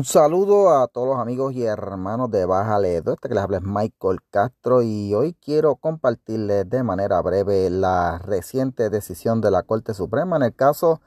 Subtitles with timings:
[0.00, 3.12] Un saludo a todos los amigos y hermanos de Baja Ledo.
[3.12, 8.16] Este que les habla es Michael Castro y hoy quiero compartirles de manera breve la
[8.16, 11.02] reciente decisión de la Corte Suprema en el caso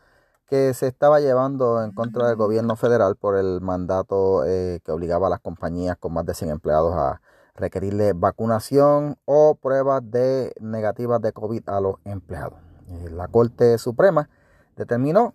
[0.45, 5.25] que se estaba llevando en contra del gobierno federal por el mandato eh, que obligaba
[5.25, 7.19] a las compañías con más de 100 empleados a
[7.55, 12.59] requerirle vacunación o pruebas de negativas de COVID a los empleados.
[12.89, 14.29] Eh, la Corte Suprema
[14.75, 15.33] determinó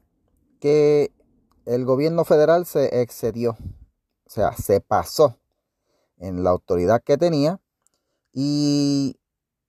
[0.61, 1.13] que
[1.69, 5.37] el gobierno federal se excedió, o sea, se pasó
[6.17, 7.61] en la autoridad que tenía
[8.33, 9.21] y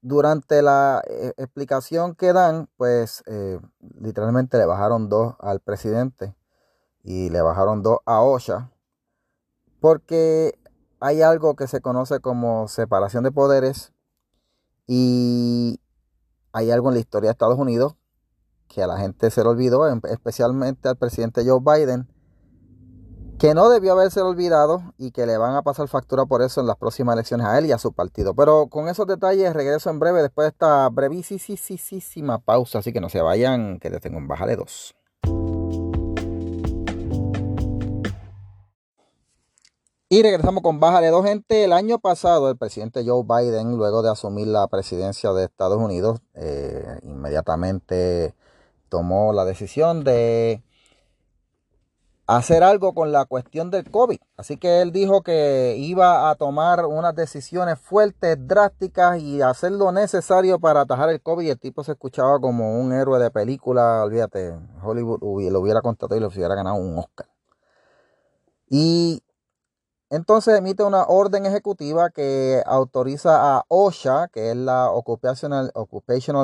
[0.01, 3.59] durante la eh, explicación que dan, pues eh,
[3.99, 6.33] literalmente le bajaron dos al presidente
[7.03, 8.71] y le bajaron dos a OSHA,
[9.81, 10.57] porque
[11.01, 13.91] hay algo que se conoce como separación de poderes
[14.87, 15.81] y
[16.53, 17.97] hay algo en la historia de Estados Unidos
[18.69, 22.07] que a la gente se le olvidó, especialmente al presidente Joe Biden,
[23.37, 26.67] que no debió haberse olvidado y que le van a pasar factura por eso en
[26.67, 28.33] las próximas elecciones a él y a su partido.
[28.35, 33.09] Pero con esos detalles regreso en breve después de esta brevísima pausa, así que no
[33.09, 34.95] se vayan, que les tengo un bájale dos.
[40.11, 41.65] Y regresamos con Bájale dos gente.
[41.65, 46.19] El año pasado el presidente Joe Biden, luego de asumir la presidencia de Estados Unidos,
[46.33, 48.33] eh, inmediatamente
[48.89, 50.63] tomó la decisión de
[52.29, 54.19] hacer algo con la cuestión del COVID.
[54.37, 59.91] Así que él dijo que iba a tomar unas decisiones fuertes, drásticas y hacer lo
[59.91, 61.47] necesario para atajar el COVID.
[61.47, 64.53] Y el tipo se escuchaba como un héroe de película, olvídate,
[64.83, 67.27] Hollywood lo hubiera contratado y le hubiera ganado un Oscar.
[68.69, 69.23] Y
[70.11, 75.69] entonces emite una orden ejecutiva que autoriza a OSHA, que es la Occupational,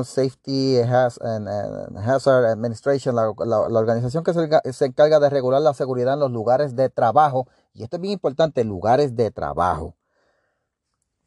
[0.06, 4.34] Safety and, Hazard Administration, la, organización que
[4.72, 7.48] se, encarga de regular la seguridad en los lugares de trabajo.
[7.74, 9.96] Y esto es bien importante, lugares de trabajo.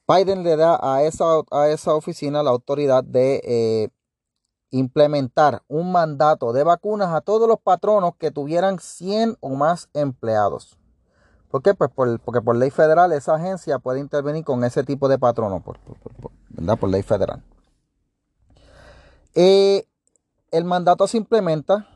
[0.07, 3.89] Biden le da a esa, a esa oficina la autoridad de eh,
[4.71, 10.78] implementar un mandato de vacunas a todos los patronos que tuvieran 100 o más empleados.
[11.51, 11.75] ¿Por qué?
[11.75, 11.91] Pues
[12.25, 15.79] porque por ley federal esa agencia puede intervenir con ese tipo de patrono, por,
[16.51, 16.79] ¿verdad?
[16.79, 17.43] Por ley federal.
[19.35, 19.87] Eh,
[20.51, 21.89] el mandato se implementa.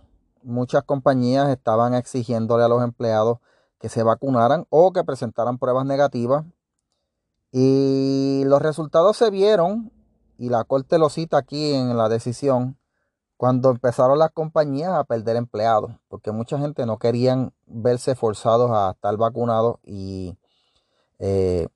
[0.42, 3.38] Muchas compañías estaban exigiéndole a los empleados
[3.78, 6.44] que se vacunaran o que presentaran pruebas negativas.
[7.50, 9.92] Y los resultados se vieron,
[10.38, 12.78] y la corte lo cita aquí en la decisión,
[13.36, 18.92] cuando empezaron las compañías a perder empleados, porque mucha gente no querían verse forzados a
[18.92, 20.36] estar vacunados y
[21.18, 21.68] eh,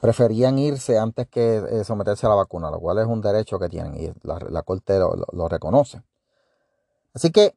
[0.00, 3.68] preferían irse antes que eh, someterse a la vacuna, lo cual es un derecho que
[3.68, 6.02] tienen y la, Corte lo, reconoce.
[7.14, 7.54] Así que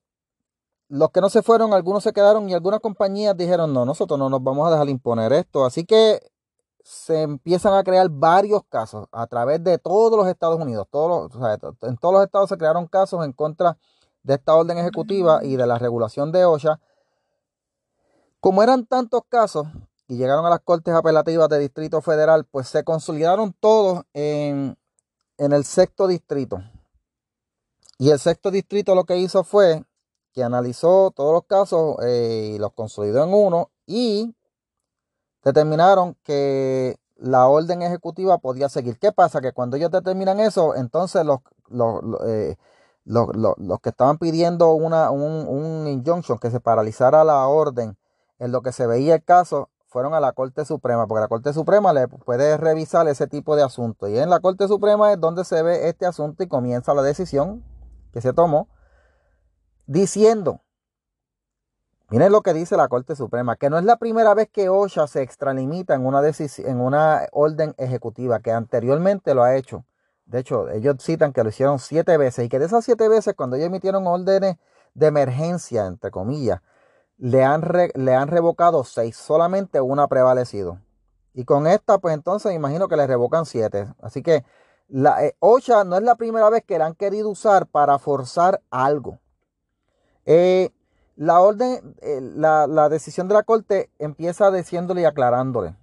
[0.87, 4.29] los que no se fueron, algunos se quedaron y algunas compañías dijeron, no, nosotros no
[4.29, 5.66] nos vamos a dejar imponer esto.
[5.66, 6.19] Así que
[6.85, 10.88] se empiezan a crear varios casos a través de todos los Estados Unidos.
[10.91, 11.31] Todos
[11.81, 13.75] en todos los estados se crearon casos en contra
[14.22, 16.79] de esta orden ejecutiva y de la regulación de OSHA.
[18.40, 19.66] Como eran tantos casos
[20.07, 24.78] y llegaron a las Cortes Apelativas de Distrito Federal, pues se consolidaron todos en,
[25.40, 26.62] el sexto distrito.
[27.97, 29.84] Y el sexto distrito lo que hizo fue
[30.34, 34.35] que analizó todos los casos eh, y los consolidó en uno y
[35.45, 38.97] determinaron que la orden ejecutiva podía seguir.
[39.00, 39.39] ¿Qué pasa?
[39.39, 41.39] Que cuando ellos determinan eso, entonces los,
[41.69, 42.57] los, eh,
[43.81, 47.95] que estaban pidiendo una, un, un, injunction, que se paralizara la orden
[48.39, 51.53] en lo que se veía el caso, fueron a la Corte Suprema, porque la Corte
[51.53, 54.09] Suprema le puede revisar ese tipo de asuntos.
[54.09, 57.63] Y en la Corte Suprema es donde se ve este asunto y comienza la decisión
[58.11, 58.67] que se tomó,
[59.85, 60.65] diciendo
[62.09, 65.07] Miren lo que dice la Corte Suprema, que no es la primera vez que OSHA
[65.07, 69.85] se extralimita en una, en una orden ejecutiva, que anteriormente lo ha hecho.
[70.25, 73.34] De hecho, ellos citan que lo hicieron siete veces y que de esas siete veces,
[73.35, 74.57] cuando ellos emitieron órdenes
[74.93, 76.61] de emergencia, entre comillas,
[77.17, 77.63] le han,
[77.96, 80.79] le han revocado seis, solamente una ha prevalecido.
[81.34, 83.87] Y con esta, pues entonces imagino que le revocan siete.
[84.01, 84.43] Así que
[84.87, 85.35] la eh,
[85.85, 89.19] no es la primera vez que la han querido usar para forzar algo.
[90.25, 90.72] Eh,
[91.16, 95.76] la orden, eh, la, decisión de la corte empieza diciéndole y aclarándole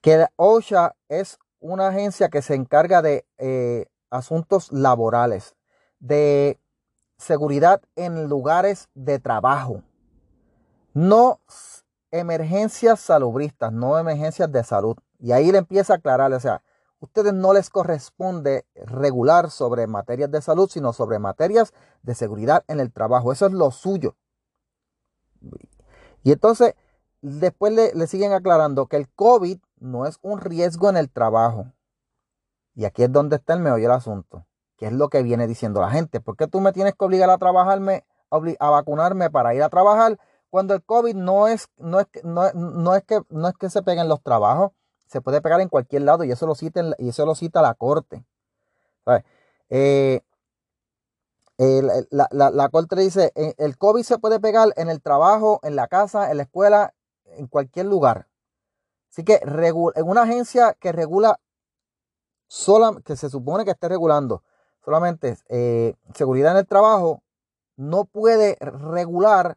[0.00, 5.56] que OSHA es una agencia que se encarga de eh, asuntos laborales,
[5.98, 6.60] de
[7.18, 9.82] seguridad en lugares de trabajo,
[10.94, 11.40] no
[12.10, 14.96] emergencias salubristas, no emergencias de salud.
[15.18, 16.62] Y ahí le empieza a aclararle, o sea,
[17.00, 21.72] ustedes no les corresponde regular sobre materias de salud, sino sobre materias
[22.02, 23.32] de seguridad en el trabajo.
[23.32, 24.16] Eso es lo suyo.
[26.22, 26.74] Y entonces,
[27.20, 31.72] después le, siguen aclarando que el COVID no es un riesgo en el trabajo.
[32.74, 34.46] Y aquí es donde está el meollo del asunto,
[34.76, 36.20] que es lo que viene diciendo la gente.
[36.20, 40.18] ¿Por qué tú me tienes que obligar a trabajarme, a vacunarme para ir a trabajar
[40.50, 43.82] cuando el COVID no es, no es, no, no es, que, no es que se
[43.82, 44.72] peguen los trabajos?
[45.06, 47.74] Se puede pegar en cualquier lado y eso lo cita, y eso lo cita la
[47.74, 48.24] corte.
[51.58, 55.60] Eh, la, la, la, corte dice, eh, el COVID se puede pegar en el trabajo,
[55.62, 56.92] en la casa, en la escuela,
[57.24, 58.28] en cualquier lugar.
[59.10, 61.40] Así que en una agencia que regula,
[62.48, 64.42] sola, que se supone que esté regulando
[64.84, 67.22] solamente eh, seguridad en el trabajo,
[67.76, 69.56] no puede regular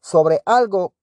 [0.00, 0.94] sobre algo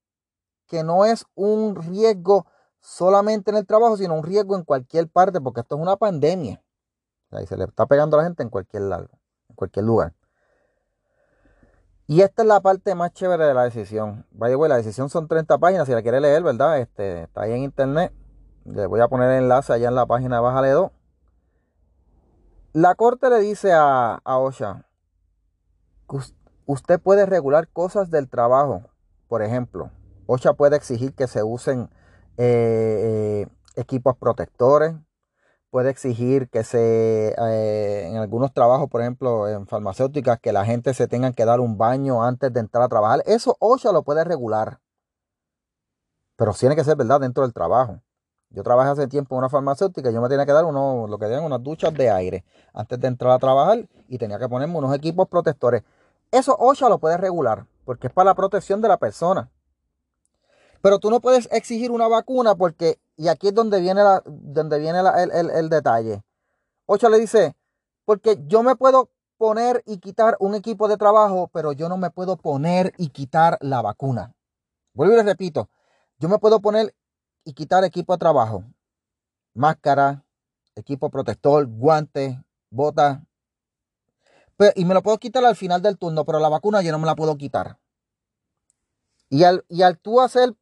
[0.68, 2.48] que no es un riesgo
[2.79, 6.61] solamente en el trabajo, sino un riesgo en cualquier parte, porque esto es una pandemia.
[7.47, 9.09] Se le está pegando a la gente en cualquier lado,
[9.49, 10.13] en cualquier lugar.
[12.07, 14.25] Y esta es la parte más chévere de la decisión.
[14.31, 15.85] Vaya, la decisión son 30 páginas.
[15.85, 16.79] Si la quiere leer, ¿verdad?
[16.79, 18.11] Este, está ahí en internet.
[18.65, 20.91] Le voy a poner el enlace allá en la página Bájale 2.
[22.73, 24.85] La corte le dice a, a OSHA,
[26.65, 28.83] usted puede regular cosas del trabajo.
[29.27, 29.91] Por ejemplo,
[30.25, 31.91] OSHA puede exigir que se usen
[32.39, 34.95] eh, eh, equipos protectores,
[35.69, 40.94] puede exigir que se, eh, en algunos trabajos, por ejemplo, en farmacéuticas, que la gente
[40.94, 43.24] se tenga que dar un baño antes de entrar a trabajar.
[43.25, 44.80] Eso OSHA lo puede regular.
[46.38, 48.01] Pero tiene que ser verdad dentro del trabajo.
[48.51, 51.27] Yo trabajé hace tiempo en una farmacéutica yo me tenía que dar uno, lo que
[51.27, 54.95] digan unas duchas de aire antes de entrar a trabajar y tenía que ponerme unos
[54.95, 55.83] equipos protectores.
[56.31, 59.51] Eso OSHA lo puede regular porque es para la protección de la persona.
[60.81, 64.79] Pero tú no puedes exigir una vacuna porque y aquí es donde viene, la, donde
[64.79, 66.23] viene el, detalle.
[66.85, 67.53] Ocha le dice,
[68.05, 72.11] porque yo me puedo poner y quitar un equipo de trabajo, pero yo no me
[72.11, 74.33] puedo poner y quitar la vacuna.
[74.93, 75.69] Vuelvo y le repito,
[76.17, 76.95] yo me puedo poner
[77.43, 78.63] y quitar equipo de trabajo,
[79.53, 80.23] máscara,
[80.75, 82.37] equipo protector, guantes,
[82.69, 83.19] botas,
[84.75, 87.05] y me lo puedo quitar al final del turno, pero la vacuna yo no me
[87.05, 87.77] la puedo quitar.
[89.29, 90.55] Y al, y al tú hacer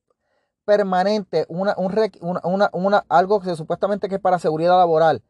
[0.68, 5.24] permanente, una, una, algo que supuestamente que es para seguridad laboral,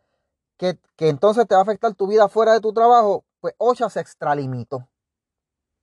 [0.57, 4.00] que, entonces te va a afectar tu vida fuera de tu trabajo, pues OSHA se
[4.00, 4.89] extralimitó.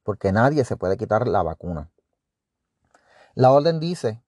[0.03, 1.89] Porque nadie se puede quitar la vacuna.
[3.37, 4.25] La orden dice,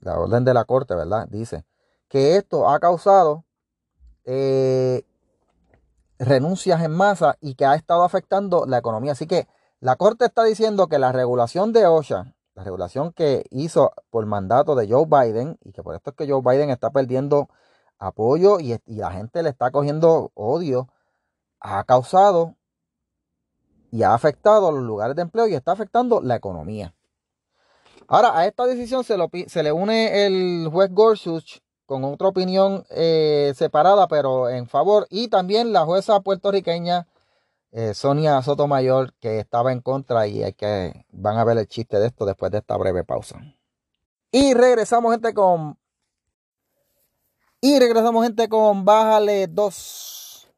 [0.00, 1.28] la orden de la corte, ¿verdad?
[1.28, 1.64] Dice
[2.08, 3.44] que esto ha causado
[4.24, 5.06] eh,
[6.18, 9.12] renuncias en masa y que ha estado afectando la economía.
[9.12, 9.46] Así que
[9.78, 14.74] la corte está diciendo que la regulación de OSHA la regulación que hizo por mandato
[14.74, 17.48] de Joe Biden, y que por esto es que Joe Biden está perdiendo
[17.98, 20.88] apoyo y, la gente le está cogiendo odio,
[21.58, 22.56] ha causado
[23.90, 26.94] y ha afectado a los lugares de empleo y está afectando la economía.
[28.08, 29.16] Ahora, a esta decisión se,
[29.48, 35.28] se le une el juez Gorsuch con otra opinión eh, separada, pero en favor, y
[35.28, 37.06] también la jueza puertorriqueña
[37.72, 41.98] eh, Sonia Sotomayor que estaba en contra y hay que van a ver el chiste
[41.98, 43.40] de esto después de esta breve pausa.
[44.32, 45.78] Y regresamos gente con
[47.60, 50.50] y regresamos gente con Bájale 2.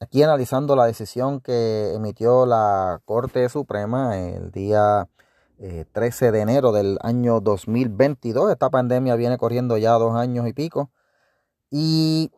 [0.00, 5.08] Aquí analizando la decisión que emitió la Corte Suprema el día
[5.92, 8.50] 13 eh, de enero del año 2022.
[8.50, 10.90] Esta pandemia viene corriendo ya dos años y pico.
[11.70, 12.32] Y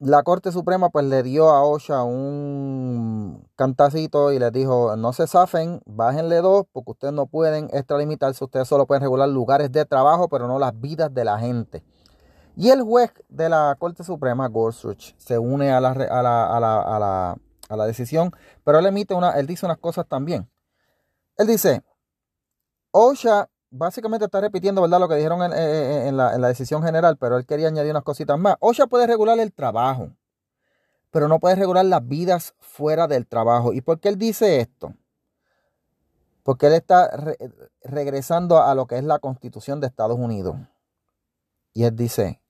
[0.00, 5.26] la Corte Suprema pues le dio a OSHA un cantacito y les dijo, no se
[5.26, 10.28] zafen, bájenle dos, porque ustedes no pueden extralimitarse, ustedes solo pueden regular lugares de trabajo,
[10.28, 11.84] pero no las vidas de la gente.
[12.56, 16.60] Y el juez de la Corte Suprema, Gorsuch, se une a la, a la, a
[16.60, 17.36] la, a la,
[17.68, 18.32] a la decisión,
[18.64, 20.50] pero él emite una, él dice unas cosas también.
[21.36, 21.82] Él dice,
[22.90, 25.00] OSHA básicamente está repitiendo, ¿verdad?
[25.00, 28.56] Lo que dijeron en, la, decisión general, pero él quería añadir unas cositas más.
[28.60, 30.10] OSHA puede regular el trabajo,
[31.10, 33.72] pero no puede regular las vidas fuera del trabajo.
[33.72, 34.94] ¿Y por qué él dice esto?
[36.42, 37.10] Porque él está
[37.82, 40.56] regresando a lo que es la constitución de Estados Unidos.
[41.72, 42.40] Y él dice,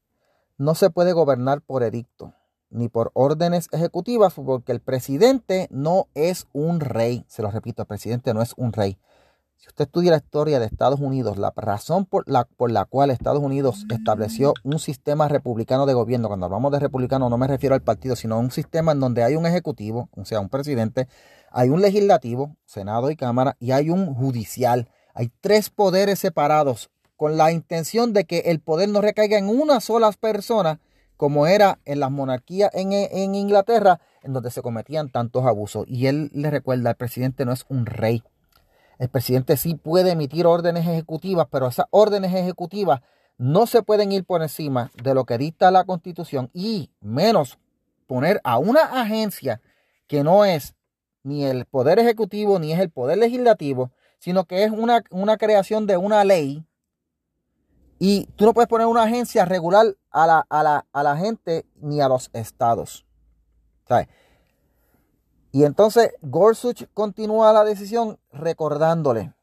[0.56, 2.34] no se puede gobernar por edicto
[2.70, 7.24] ni por órdenes ejecutivas porque el presidente no es un rey.
[7.28, 8.96] Se lo repito, el presidente no es un rey.
[9.60, 13.10] Si usted estudia la historia de Estados Unidos, la razón por la, por la cual
[13.10, 17.74] Estados Unidos estableció un sistema republicano de gobierno, cuando hablamos de republicano no me refiero
[17.74, 21.08] al partido, sino a un sistema en donde hay un ejecutivo, o sea, un presidente,
[21.50, 24.88] hay un legislativo, Senado y Cámara, y hay un judicial.
[25.12, 29.80] Hay tres poderes separados con la intención de que el poder no recaiga en una
[29.80, 30.80] sola persona,
[31.18, 35.84] como era en las monarquías en, en Inglaterra, en donde se cometían tantos abusos.
[35.86, 38.22] Y él le recuerda, el presidente no es un rey
[39.00, 43.00] el presidente sí puede emitir órdenes ejecutivas, pero esas órdenes ejecutivas
[43.38, 47.58] no se pueden ir por encima de lo que dicta la constitución y menos
[48.06, 49.62] poner a una agencia
[50.06, 50.74] que no es
[51.22, 55.86] ni el poder ejecutivo ni es el poder legislativo, sino que es una, una creación
[55.86, 56.62] de una ley.
[57.98, 60.46] Y tú no puedes poner una agencia regular a la,
[60.90, 63.06] a la, gente ni a los estados.
[65.52, 69.34] Y entonces Gorsuch continúa la decisión recordándole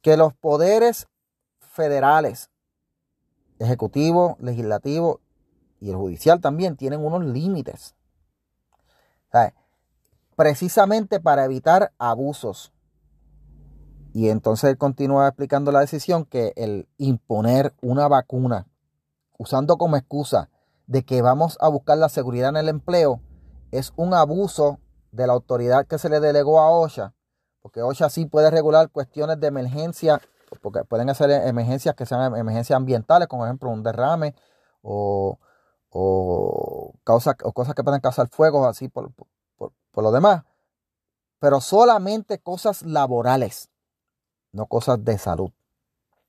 [0.00, 1.08] que los poderes
[1.58, 2.50] federales
[3.58, 5.20] ejecutivo, legislativo
[5.80, 7.94] y el judicial también tienen unos límites.
[10.34, 12.72] Precisamente para evitar abusos.
[14.12, 18.66] Y entonces él continúa explicando la decisión que el imponer una vacuna
[19.38, 20.48] usando como excusa
[20.86, 23.20] de que vamos a buscar la seguridad en el empleo
[23.70, 24.78] es un abuso
[25.12, 27.14] de la autoridad que se le delegó a OSHA,
[27.62, 30.20] porque OSHA sí puede regular cuestiones de emergencia
[30.60, 34.34] porque pueden ser emergencias que sean emergencias ambientales, como ejemplo un derrame
[34.82, 35.38] o,
[35.90, 39.12] o, o cosas que pueden causar fuegos así por,
[39.94, 40.44] lo demás.
[41.38, 43.70] Pero solamente cosas laborales,
[44.52, 45.50] no cosas de salud.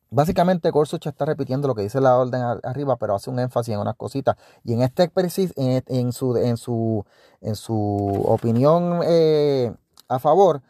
[0.10, 3.82] Básicamente Gorsuch está repitiendo lo que dice la orden arriba, pero hace un énfasis en
[3.82, 4.38] unas cositas.
[4.64, 5.12] Y en este
[5.58, 7.06] en, en su, en, su,
[7.42, 9.74] en su opinión eh,
[10.08, 10.62] a favor,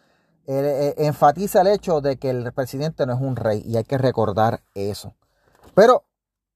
[0.48, 4.00] eh, enfatiza el hecho de que el presidente no es un rey y hay que
[4.00, 5.14] recordar eso.
[5.76, 6.04] Pero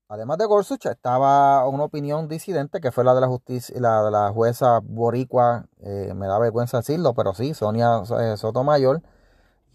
[0.07, 4.09] además de Gorsuch estaba una opinión disidente que fue la de la justicia, la de
[4.09, 8.03] la jueza boricua, eh, me da vergüenza decirlo, pero sí, Sonia
[8.38, 9.03] Sotomayor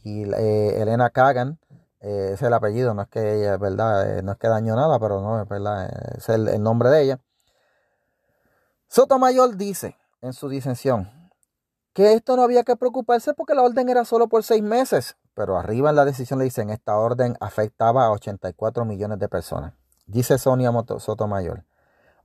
[0.03, 1.59] y Elena Kagan,
[2.07, 5.43] es el apellido, no es que ella, verdad, no es que daño nada, pero no,
[5.43, 7.21] es verdad, es el nombre de ella.
[8.89, 11.11] Sotomayor dice en su disensión,
[11.97, 15.17] que esto no había que preocuparse porque la orden era solo por seis meses.
[15.33, 19.73] Pero arriba en la decisión le dicen, esta orden afectaba a 84 millones de personas.
[20.05, 21.65] Dice Sonia Sotomayor.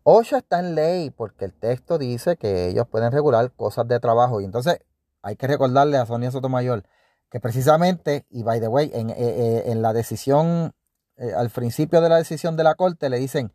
[0.04, 4.42] OSHA está en ley porque el texto dice que ellos pueden regular cosas de trabajo.
[4.42, 4.80] Y entonces
[5.22, 6.84] hay que recordarle a Sonia Sotomayor
[7.32, 10.74] que precisamente, y by the way, en, eh, eh, la decisión,
[11.16, 13.54] eh, al principio de la decisión de la corte le dicen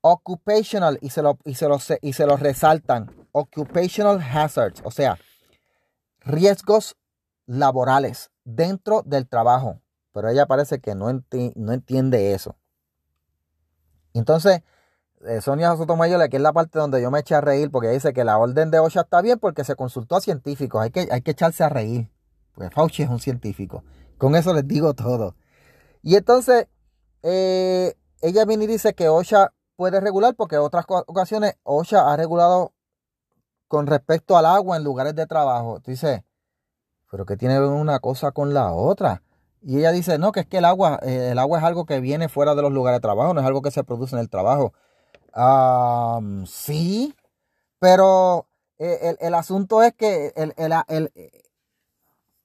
[0.00, 3.10] occupational y se lo, y se lo, y se lo resaltan.
[3.32, 5.18] Occupational hazards, o sea,
[6.20, 6.96] riesgos
[7.44, 9.80] laborales dentro del trabajo.
[10.12, 12.56] Pero ella parece que no, no entiende eso.
[14.14, 14.62] Entonces,
[15.26, 18.14] eh, Sonia Sotomayor, aquí es la parte donde yo me eché a reír porque dice
[18.14, 20.80] que la orden de OSHA está bien porque se consultó a científicos.
[20.80, 22.08] Hay que, hay que echarse a reír.
[22.56, 23.84] Porque Fauci es un científico.
[24.16, 25.36] Con eso les digo todo.
[26.02, 26.68] Y entonces,
[27.22, 32.16] eh, ella viene y dice que OSHA puede regular porque en otras ocasiones OSHA ha
[32.16, 32.72] regulado
[33.68, 35.80] con respecto al agua en lugares de trabajo.
[35.86, 36.24] Dice,
[37.10, 39.22] pero que tiene una cosa con la otra.
[39.60, 42.00] Y ella dice, no, que es que el agua, eh, el agua es algo que
[42.00, 44.30] viene fuera de los lugares de trabajo, no es algo que se produce en el
[44.30, 44.72] trabajo.
[46.46, 47.14] sí,
[47.80, 48.48] pero
[48.78, 50.54] eh, el, asunto es que el,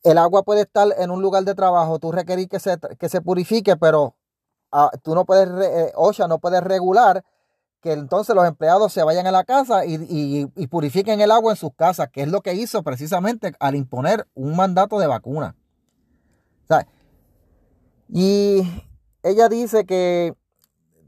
[0.03, 3.21] el, agua puede estar en un lugar de trabajo, tú requerís que se, que se
[3.21, 4.15] purifique, pero
[4.71, 7.23] ah, tú no puedes, eh, OSHA no puede regular
[7.81, 11.73] que entonces los empleados se vayan a la casa y, purifiquen el agua en sus
[11.75, 15.55] casas, que es lo que hizo precisamente al imponer un mandato de vacuna.
[18.07, 18.61] y
[19.23, 20.35] ella dice que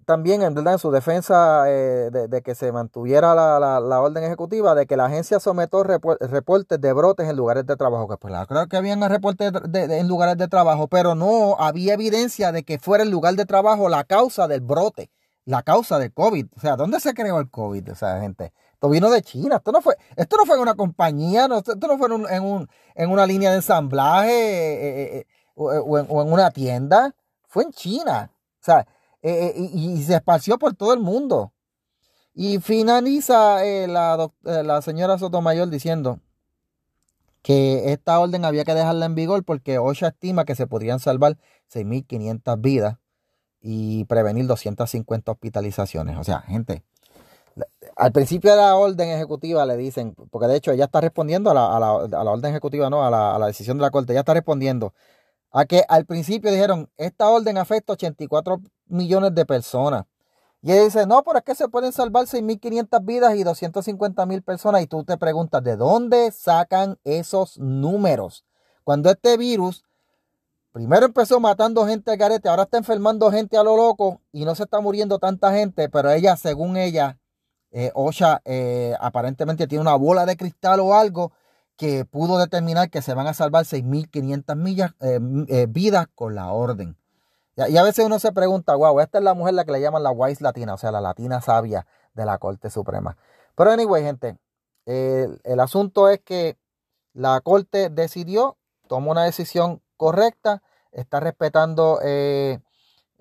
[0.06, 4.98] también en, en su defensa eh, de, que se mantuviera la, orden ejecutiva, de que
[4.98, 9.02] la agencia sometió reportes de brotes en lugares de trabajo, que pues claro que habían
[9.10, 13.46] reportes en lugares de trabajo, pero no había evidencia de que fuera el lugar de
[13.46, 15.10] trabajo la causa del brote
[15.46, 16.48] la causa del COVID.
[16.56, 17.92] O sea, ¿dónde se creó el COVID?
[17.92, 19.58] O sea, gente, esto vino de China.
[19.58, 23.10] Esto no fue, esto no fue en una compañía, esto no fue en, un, en,
[23.10, 27.14] una línea de ensamblaje eh, eh, eh, o, en, una tienda.
[27.48, 28.32] Fue en China.
[28.62, 28.88] O sea,
[29.24, 31.54] y, se esparció por todo el mundo.
[32.36, 36.20] Y finaliza la, la señora Sotomayor diciendo
[37.44, 41.38] que esta orden había que dejarla en vigor porque OSHA estima que se podrían salvar
[41.72, 42.98] 6.500 vidas
[43.62, 46.18] y prevenir 250 hospitalizaciones.
[46.18, 46.84] O sea, gente,
[47.96, 51.54] al principio de la orden ejecutiva le dicen, porque de hecho ella está respondiendo a
[51.54, 54.22] la, a la, orden ejecutiva, no, a la, a la, decisión de la corte, ella
[54.22, 54.94] está respondiendo
[55.54, 60.04] a que al principio dijeron, esta orden afecta a 84 millones de personas.
[60.62, 64.82] Y ella dice, no, pero es que se pueden salvar 6.500 vidas y 250.000 personas.
[64.82, 68.44] Y tú te preguntas, ¿de dónde sacan esos números?
[68.84, 69.86] Cuando este virus
[70.74, 74.56] Primero empezó matando gente al garete, ahora está enfermando gente a lo loco y no
[74.56, 77.20] se está muriendo tanta gente, pero ella, según ella,
[77.72, 81.32] eh, Osha eh, aparentemente tiene una bola de cristal o algo
[81.78, 86.52] que pudo determinar que se van a salvar 6.500 millas, eh, eh, vidas con la
[86.52, 86.98] orden.
[87.56, 90.04] Y, a veces uno se pregunta, wow, esta es la mujer la que le llaman
[90.04, 93.18] la wise latina, o sea, la latina sabia de la Corte Suprema.
[93.56, 94.38] Pero anyway, gente,
[94.86, 96.58] el asunto es que
[97.14, 102.00] la Corte decidió, tomó una decisión correcta, está respetando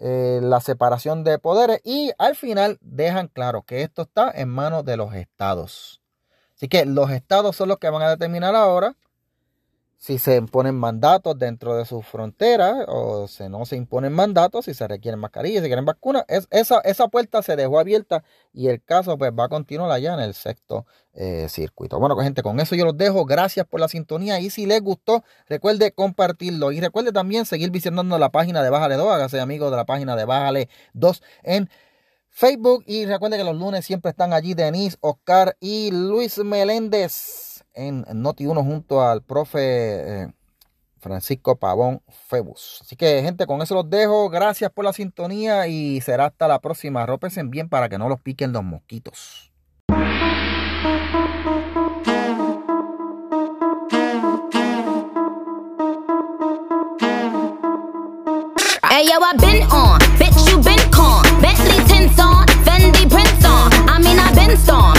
[0.05, 4.85] eh, la separación de poderes y al final dejan claro que esto está en manos
[4.85, 6.02] de los estados.
[6.63, 8.95] Así que los estados son los que van a determinar ahora
[9.99, 14.75] si se imponen mandatos dentro de sus fronteras o si no se imponen mandatos, si
[14.75, 16.25] se requieren mascarillas, si quieren vacunas.
[16.29, 20.15] Es, esa, esa puerta se dejó abierta y el caso pues va a continuar allá
[20.15, 21.99] en el sexto eh, circuito.
[21.99, 23.25] Bueno, pues, gente, con eso yo los dejo.
[23.25, 28.21] Gracias por la sintonía y si les gustó, recuerde compartirlo y recuerde también seguir visitando
[28.21, 31.69] la página de Bájale 2, hágase amigo de la página de Bájale 2 en
[32.35, 38.05] Facebook y recuerde que los lunes siempre están allí Denise, Oscar y Luis Meléndez en
[38.15, 40.29] Noti 1 junto al profe eh,
[40.99, 42.79] Francisco Pavón Febus.
[42.81, 44.31] Así que, gente, con eso los dejo.
[44.31, 47.05] Gracias por la sintonía y será hasta la próxima.
[47.05, 49.53] Rópense bien para que no los piquen los mosquitos.
[64.57, 64.92] Sun.